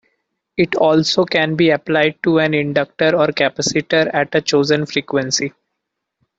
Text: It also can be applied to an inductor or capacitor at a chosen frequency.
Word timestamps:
It 0.57 0.73
also 0.73 1.25
can 1.25 1.53
be 1.55 1.69
applied 1.69 2.23
to 2.23 2.39
an 2.39 2.55
inductor 2.55 3.15
or 3.15 3.27
capacitor 3.27 4.09
at 4.11 4.33
a 4.33 4.41
chosen 4.41 4.87
frequency. 4.87 5.53